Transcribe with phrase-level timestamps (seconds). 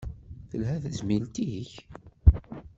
[0.49, 1.71] Telha tezmilt-ik?